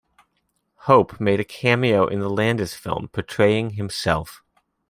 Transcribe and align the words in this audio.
Hope 0.87 1.19
made 1.19 1.39
a 1.39 1.43
cameo 1.43 2.07
in 2.07 2.21
the 2.21 2.27
Landis 2.31 2.73
film, 2.73 3.07
portraying 3.09 3.73
himself. 3.75 4.41